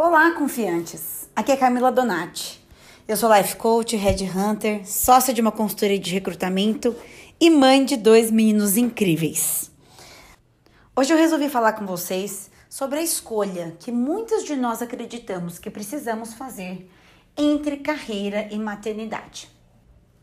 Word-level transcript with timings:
Olá, 0.00 0.30
confiantes! 0.30 1.28
Aqui 1.34 1.50
é 1.50 1.56
Camila 1.56 1.90
Donati. 1.90 2.64
Eu 3.08 3.16
sou 3.16 3.34
life 3.34 3.56
coach, 3.56 3.96
headhunter, 3.96 4.88
sócia 4.88 5.34
de 5.34 5.40
uma 5.40 5.50
consultoria 5.50 5.98
de 5.98 6.14
recrutamento 6.14 6.94
e 7.40 7.50
mãe 7.50 7.84
de 7.84 7.96
dois 7.96 8.30
meninos 8.30 8.76
incríveis. 8.76 9.72
Hoje 10.94 11.12
eu 11.12 11.18
resolvi 11.18 11.48
falar 11.48 11.72
com 11.72 11.84
vocês 11.84 12.48
sobre 12.70 13.00
a 13.00 13.02
escolha 13.02 13.76
que 13.80 13.90
muitos 13.90 14.44
de 14.44 14.54
nós 14.54 14.80
acreditamos 14.80 15.58
que 15.58 15.68
precisamos 15.68 16.32
fazer 16.32 16.88
entre 17.36 17.78
carreira 17.78 18.46
e 18.52 18.56
maternidade. 18.56 19.50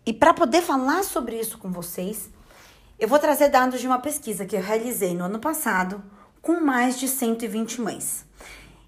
E 0.06 0.14
para 0.14 0.34
poder 0.34 0.62
falar 0.62 1.04
sobre 1.04 1.38
isso 1.38 1.58
com 1.58 1.70
vocês, 1.70 2.30
eu 2.98 3.10
vou 3.10 3.20
trazer 3.20 3.50
dados 3.50 3.82
de 3.82 3.88
uma 3.88 4.00
pesquisa 4.00 4.46
que 4.46 4.56
eu 4.56 4.62
realizei 4.62 5.14
no 5.14 5.26
ano 5.26 5.40
passado 5.40 6.02
com 6.42 6.62
mais 6.62 6.98
de 6.98 7.10
120 7.10 7.82
mães. 7.82 8.25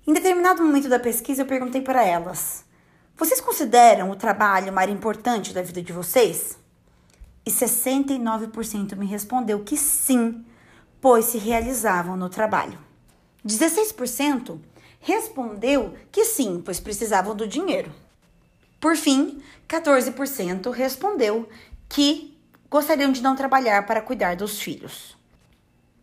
Em 0.08 0.14
determinado 0.14 0.64
momento 0.64 0.88
da 0.88 0.98
pesquisa, 0.98 1.42
eu 1.42 1.46
perguntei 1.46 1.82
para 1.82 2.02
elas: 2.02 2.64
Vocês 3.18 3.42
consideram 3.42 4.10
o 4.10 4.16
trabalho 4.16 4.72
uma 4.72 4.80
área 4.80 4.94
importante 4.94 5.54
da 5.54 5.62
vida 5.62 5.82
de 5.82 5.92
vocês? 5.92 6.58
E 7.46 7.52
69% 7.52 8.96
me 8.96 9.06
respondeu 9.06 9.66
que 9.66 9.76
sim, 9.76 10.46
pois 11.02 11.26
se 11.26 11.38
realizavam 11.38 12.16
no 12.16 12.30
trabalho. 12.30 12.80
16% 13.46 14.58
respondeu 15.02 15.94
que 16.10 16.24
sim, 16.24 16.62
pois 16.64 16.80
precisavam 16.80 17.36
do 17.36 17.46
dinheiro. 17.46 17.92
Por 18.80 18.96
fim, 18.96 19.44
14% 19.68 20.72
respondeu 20.72 21.50
que 21.90 22.34
gostariam 22.70 23.12
de 23.12 23.22
não 23.22 23.36
trabalhar 23.36 23.86
para 23.86 24.02
cuidar 24.02 24.38
dos 24.38 24.58
filhos. 24.62 25.17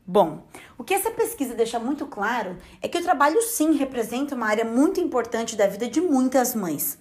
Bom, 0.07 0.47
o 0.77 0.85
que 0.85 0.93
essa 0.93 1.11
pesquisa 1.11 1.55
deixa 1.55 1.79
muito 1.79 2.07
claro 2.07 2.59
é 2.83 2.89
que 2.89 2.99
o 2.99 3.03
trabalho 3.03 3.41
sim 3.41 3.73
representa 3.73 4.35
uma 4.35 4.47
área 4.47 4.65
muito 4.65 5.01
importante 5.01 5.57
da 5.57 5.67
vida 5.67 5.89
de 5.89 5.99
muitas 5.99 6.55
mães. 6.55 6.99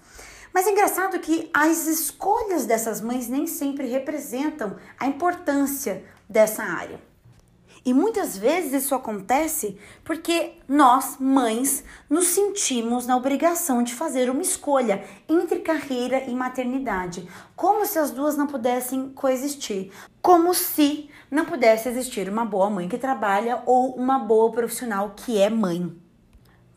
Mas 0.54 0.68
é 0.68 0.72
engraçado 0.72 1.20
que 1.20 1.50
as 1.54 1.86
escolhas 1.86 2.66
dessas 2.66 3.02
mães 3.02 3.28
nem 3.28 3.46
sempre 3.46 3.88
representam 3.88 4.78
a 4.98 5.06
importância 5.06 6.06
dessa 6.30 6.64
área. 6.64 7.02
E 7.86 7.94
muitas 7.94 8.38
vezes 8.38 8.84
isso 8.84 8.96
acontece 8.96 9.78
porque 10.06 10.54
nós, 10.68 11.18
mães, 11.20 11.84
nos 12.10 12.28
sentimos 12.28 13.06
na 13.06 13.18
obrigação 13.18 13.84
de 13.84 13.94
fazer 13.94 14.30
uma 14.30 14.42
escolha 14.42 15.04
entre 15.28 15.60
carreira 15.60 16.24
e 16.24 16.34
maternidade, 16.34 17.28
como 17.58 17.86
se 17.86 18.00
as 18.00 18.12
duas 18.12 18.38
não 18.38 18.48
pudessem 18.48 19.10
coexistir, 19.10 19.92
como 20.22 20.54
se 20.54 21.10
não 21.30 21.44
pudesse 21.44 21.90
existir 21.90 22.30
uma 22.30 22.46
boa 22.46 22.70
mãe 22.70 22.88
que 22.88 22.98
trabalha 22.98 23.62
ou 23.66 23.94
uma 23.96 24.18
boa 24.18 24.50
profissional 24.50 25.14
que 25.14 25.38
é 25.38 25.50
mãe. 25.50 25.94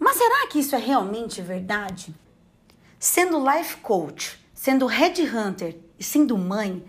Mas 0.01 0.17
será 0.17 0.48
que 0.48 0.59
isso 0.59 0.75
é 0.75 0.79
realmente 0.79 1.41
verdade? 1.41 2.13
Sendo 2.98 3.39
life 3.39 3.77
coach, 3.77 4.45
sendo 4.53 4.87
headhunter 4.87 5.79
e 5.97 6.03
sendo 6.03 6.37
mãe, 6.37 6.85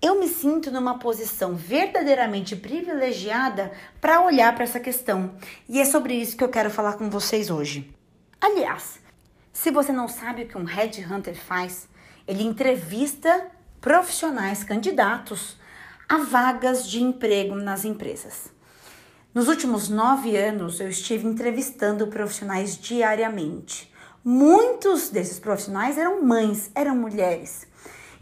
eu 0.00 0.20
me 0.20 0.28
sinto 0.28 0.70
numa 0.70 0.98
posição 0.98 1.54
verdadeiramente 1.54 2.54
privilegiada 2.54 3.72
para 4.00 4.20
olhar 4.20 4.54
para 4.54 4.64
essa 4.64 4.78
questão. 4.78 5.34
E 5.68 5.80
é 5.80 5.84
sobre 5.84 6.14
isso 6.14 6.36
que 6.36 6.44
eu 6.44 6.48
quero 6.48 6.70
falar 6.70 6.94
com 6.94 7.10
vocês 7.10 7.50
hoje. 7.50 7.92
Aliás, 8.40 9.00
se 9.52 9.70
você 9.72 9.92
não 9.92 10.06
sabe 10.06 10.42
o 10.42 10.46
que 10.46 10.56
um 10.56 10.64
headhunter 10.64 11.34
faz, 11.34 11.88
ele 12.26 12.44
entrevista 12.44 13.48
profissionais 13.80 14.62
candidatos 14.62 15.56
a 16.08 16.18
vagas 16.18 16.88
de 16.88 17.02
emprego 17.02 17.56
nas 17.56 17.84
empresas. 17.84 18.52
Nos 19.34 19.48
últimos 19.48 19.88
nove 19.88 20.36
anos, 20.36 20.80
eu 20.80 20.88
estive 20.88 21.26
entrevistando 21.26 22.06
profissionais 22.06 22.78
diariamente. 22.78 23.92
Muitos 24.24 25.10
desses 25.10 25.38
profissionais 25.38 25.98
eram 25.98 26.22
mães, 26.22 26.70
eram 26.74 26.96
mulheres. 26.96 27.66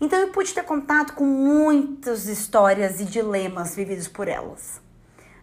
Então 0.00 0.18
eu 0.18 0.28
pude 0.28 0.52
ter 0.52 0.62
contato 0.62 1.14
com 1.14 1.24
muitas 1.24 2.26
histórias 2.26 3.00
e 3.00 3.04
dilemas 3.04 3.74
vividos 3.74 4.08
por 4.08 4.28
elas. 4.28 4.80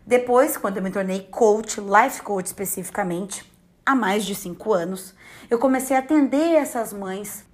Depois, 0.06 0.58
quando 0.58 0.78
eu 0.78 0.84
me 0.84 0.92
tornei 0.92 1.28
coach, 1.32 1.80
life 1.80 2.22
coach 2.22 2.46
especificamente, 2.46 3.52
há 3.86 3.96
mais 3.96 4.26
de 4.26 4.36
cinco 4.36 4.74
anos, 4.74 5.16
eu 5.50 5.58
comecei 5.58 5.96
a 5.96 6.00
atender 6.00 6.56
essas 6.56 6.94
mães 6.94 7.46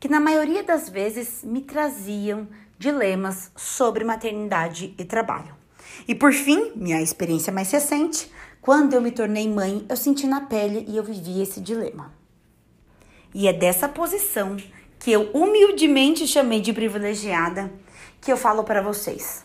que, 0.00 0.08
na 0.08 0.18
maioria 0.18 0.62
das 0.62 0.88
vezes, 0.88 1.44
me 1.44 1.60
traziam 1.60 2.48
dilemas 2.78 3.52
sobre 3.56 4.04
maternidade 4.04 4.94
e 4.98 5.04
trabalho. 5.04 5.54
E 6.06 6.14
por 6.14 6.32
fim, 6.32 6.72
minha 6.74 7.02
experiência 7.02 7.52
mais 7.52 7.70
recente, 7.70 8.32
quando 8.60 8.94
eu 8.94 9.00
me 9.00 9.10
tornei 9.10 9.48
mãe, 9.48 9.84
eu 9.88 9.96
senti 9.96 10.26
na 10.26 10.42
pele 10.42 10.84
e 10.88 10.96
eu 10.96 11.04
vivi 11.04 11.40
esse 11.40 11.60
dilema. 11.60 12.12
E 13.34 13.46
é 13.46 13.52
dessa 13.52 13.88
posição 13.88 14.56
que 15.08 15.12
eu 15.12 15.30
humildemente 15.32 16.26
chamei 16.26 16.60
de 16.60 16.70
privilegiada, 16.70 17.72
que 18.20 18.30
eu 18.30 18.36
falo 18.36 18.62
para 18.62 18.82
vocês. 18.82 19.42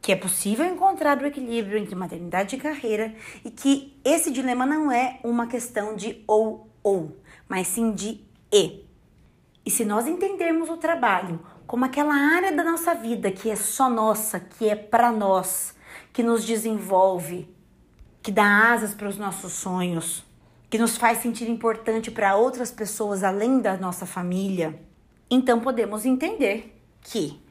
Que 0.00 0.12
é 0.12 0.16
possível 0.16 0.64
encontrar 0.64 1.20
o 1.20 1.26
equilíbrio 1.26 1.76
entre 1.76 1.94
maternidade 1.94 2.56
e 2.56 2.58
carreira 2.58 3.14
e 3.44 3.50
que 3.50 4.00
esse 4.02 4.30
dilema 4.30 4.64
não 4.64 4.90
é 4.90 5.20
uma 5.22 5.46
questão 5.46 5.94
de 5.94 6.24
ou 6.26 6.66
ou, 6.82 7.18
mas 7.46 7.66
sim 7.66 7.92
de 7.92 8.22
e. 8.50 8.86
E 9.66 9.70
se 9.70 9.84
nós 9.84 10.06
entendermos 10.06 10.70
o 10.70 10.78
trabalho 10.78 11.40
como 11.66 11.84
aquela 11.84 12.14
área 12.14 12.50
da 12.50 12.64
nossa 12.64 12.94
vida 12.94 13.30
que 13.30 13.50
é 13.50 13.54
só 13.54 13.90
nossa, 13.90 14.40
que 14.40 14.66
é 14.66 14.74
para 14.74 15.12
nós, 15.12 15.74
que 16.10 16.22
nos 16.22 16.42
desenvolve, 16.42 17.54
que 18.22 18.32
dá 18.32 18.72
asas 18.72 18.94
para 18.94 19.10
os 19.10 19.18
nossos 19.18 19.52
sonhos, 19.52 20.24
que 20.70 20.78
nos 20.78 20.96
faz 20.96 21.18
sentir 21.18 21.50
importante 21.50 22.10
para 22.10 22.34
outras 22.34 22.70
pessoas 22.70 23.22
além 23.22 23.60
da 23.60 23.76
nossa 23.76 24.06
família, 24.06 24.80
então 25.34 25.60
podemos 25.60 26.04
entender 26.04 26.78
que 27.00 27.42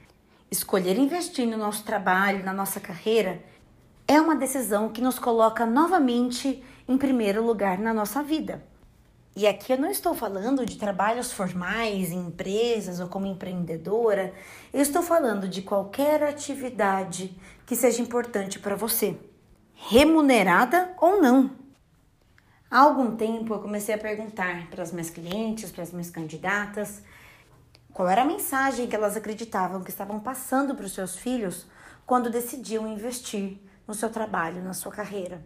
escolher 0.52 1.00
investir 1.00 1.47
no 1.47 1.58
nosso 1.58 1.84
trabalho, 1.84 2.46
na 2.46 2.53
nossa 2.53 2.80
carreira, 2.80 3.44
é 4.08 4.22
uma 4.22 4.36
decisão 4.36 4.90
que 4.90 5.02
nos 5.02 5.18
coloca 5.18 5.66
novamente 5.66 6.64
em 6.88 6.96
primeiro 6.96 7.44
lugar 7.44 7.80
na 7.80 7.91
nossa 7.91 8.22
vida. 8.22 8.64
E 9.36 9.47
aqui 9.47 9.74
eu 9.74 9.80
não 9.80 9.90
estou 9.90 10.14
falando 10.14 10.64
de 10.64 10.78
trabalhos 10.78 11.31
formais 11.31 12.12
em 12.12 12.28
empresas 12.28 13.00
ou 13.00 13.08
como 13.08 13.25
empreendedora, 13.25 14.31
eu 14.72 14.81
estou 14.81 15.02
falando 15.02 15.47
de 15.47 15.64
qualquer 15.64 16.22
atividade 16.22 17.36
que 17.66 17.75
seja 17.75 18.00
importante 18.00 18.59
para 18.59 18.75
você, 18.75 19.18
remunerada 19.74 20.94
ou 21.02 21.20
não. 21.20 21.50
Há 22.70 22.81
algum 22.81 23.16
tempo 23.16 23.56
eu 23.56 23.59
comecei 23.59 23.96
a 23.96 23.97
perguntar 23.97 24.70
para 24.70 24.84
as 24.84 24.91
minhas 24.91 25.09
clientes, 25.09 25.72
para 25.72 25.81
as 25.81 25.91
minhas 25.91 26.12
candidatas, 26.12 27.02
qual 27.94 28.07
era 28.07 28.22
a 28.22 28.25
mensagem 28.25 28.88
que 28.88 28.96
elas 28.96 29.18
acreditavam 29.18 29.84
que 29.84 29.90
estavam 29.90 30.19
passando 30.19 30.74
para 30.74 30.85
os 30.85 30.94
seus 30.94 31.16
filhos 31.16 31.66
quando 32.06 32.29
decidiam 32.29 32.88
investir 32.88 33.59
no 33.88 33.94
seu 33.94 34.09
trabalho, 34.09 34.63
na 34.63 34.74
sua 34.74 34.91
carreira? 34.91 35.44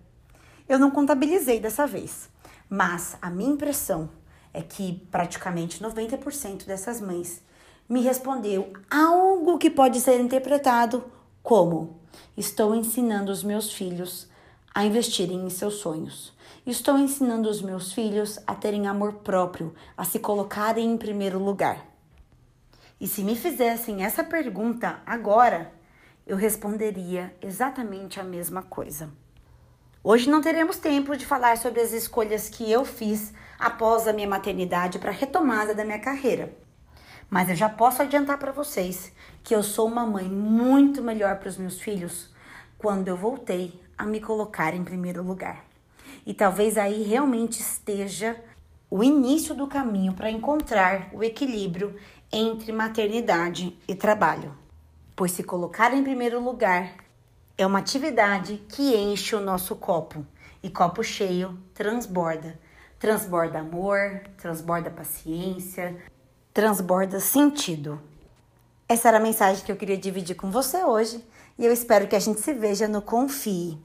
Eu 0.69 0.77
não 0.77 0.91
contabilizei 0.91 1.59
dessa 1.59 1.87
vez, 1.87 2.29
mas 2.69 3.17
a 3.21 3.29
minha 3.29 3.51
impressão 3.51 4.09
é 4.53 4.61
que 4.61 5.05
praticamente 5.11 5.83
90% 5.83 6.65
dessas 6.65 7.01
mães 7.01 7.41
me 7.89 8.01
respondeu 8.01 8.73
algo 8.89 9.57
que 9.57 9.69
pode 9.69 9.99
ser 9.99 10.19
interpretado 10.19 11.03
como: 11.41 11.99
estou 12.37 12.75
ensinando 12.75 13.31
os 13.31 13.43
meus 13.43 13.71
filhos 13.71 14.27
a 14.73 14.85
investirem 14.85 15.45
em 15.45 15.49
seus 15.49 15.75
sonhos. 15.75 16.33
Estou 16.65 16.97
ensinando 16.97 17.49
os 17.49 17.61
meus 17.61 17.91
filhos 17.91 18.39
a 18.45 18.55
terem 18.55 18.87
amor 18.87 19.13
próprio, 19.15 19.73
a 19.95 20.03
se 20.03 20.19
colocarem 20.19 20.91
em 20.91 20.97
primeiro 20.97 21.37
lugar. 21.37 21.94
E 22.99 23.07
se 23.07 23.23
me 23.23 23.35
fizessem 23.35 24.03
essa 24.03 24.23
pergunta 24.23 25.01
agora, 25.05 25.73
eu 26.25 26.37
responderia 26.37 27.35
exatamente 27.41 28.19
a 28.19 28.23
mesma 28.23 28.63
coisa. 28.63 29.09
Hoje 30.01 30.29
não 30.29 30.41
teremos 30.41 30.77
tempo 30.77 31.17
de 31.17 31.25
falar 31.25 31.57
sobre 31.57 31.81
as 31.81 31.91
escolhas 31.91 32.47
que 32.47 32.71
eu 32.71 32.85
fiz 32.85 33.33
após 33.59 34.07
a 34.07 34.13
minha 34.13 34.27
maternidade 34.27 34.97
para 34.97 35.09
a 35.09 35.13
retomada 35.13 35.75
da 35.75 35.83
minha 35.83 35.99
carreira. 35.99 36.55
Mas 37.29 37.49
eu 37.49 37.55
já 37.55 37.67
posso 37.67 38.01
adiantar 38.01 38.37
para 38.37 38.51
vocês 38.51 39.11
que 39.43 39.53
eu 39.53 39.61
sou 39.61 39.87
uma 39.87 40.05
mãe 40.05 40.29
muito 40.29 41.01
melhor 41.01 41.37
para 41.37 41.49
os 41.49 41.57
meus 41.57 41.81
filhos 41.81 42.33
quando 42.77 43.07
eu 43.07 43.17
voltei 43.17 43.81
a 43.97 44.05
me 44.05 44.21
colocar 44.21 44.73
em 44.73 44.83
primeiro 44.83 45.21
lugar. 45.21 45.65
E 46.25 46.33
talvez 46.33 46.77
aí 46.77 47.03
realmente 47.03 47.59
esteja 47.59 48.41
o 48.89 49.03
início 49.03 49.55
do 49.55 49.67
caminho 49.67 50.13
para 50.13 50.29
encontrar 50.29 51.09
o 51.11 51.23
equilíbrio 51.23 51.95
entre 52.37 52.73
maternidade 52.73 53.77
e 53.87 53.95
trabalho. 53.95 54.53
Pois 55.15 55.31
se 55.31 55.41
colocar 55.41 55.93
em 55.93 56.03
primeiro 56.03 56.43
lugar 56.43 56.97
é 57.57 57.65
uma 57.65 57.79
atividade 57.79 58.61
que 58.67 58.93
enche 58.93 59.33
o 59.33 59.39
nosso 59.39 59.73
copo 59.77 60.25
e 60.61 60.69
copo 60.69 61.01
cheio 61.01 61.57
transborda. 61.73 62.59
Transborda 62.99 63.59
amor, 63.59 64.21
transborda 64.37 64.89
paciência, 64.89 65.95
transborda 66.53 67.21
sentido. 67.21 68.01
Essa 68.89 69.07
era 69.07 69.17
a 69.17 69.21
mensagem 69.21 69.63
que 69.63 69.71
eu 69.71 69.77
queria 69.77 69.97
dividir 69.97 70.35
com 70.35 70.51
você 70.51 70.83
hoje 70.83 71.23
e 71.57 71.65
eu 71.65 71.71
espero 71.71 72.05
que 72.05 72.17
a 72.17 72.19
gente 72.19 72.41
se 72.41 72.53
veja 72.53 72.85
no 72.85 73.01
Confie. 73.01 73.77